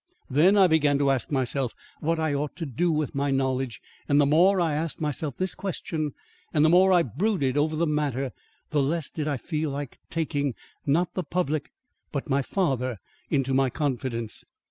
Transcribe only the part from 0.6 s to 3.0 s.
began to ask myself what I ought to do